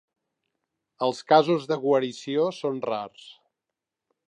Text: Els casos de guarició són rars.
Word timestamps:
Els 1.07 1.19
casos 1.33 1.67
de 1.73 1.77
guarició 1.85 2.49
són 2.63 2.83
rars. 2.89 3.29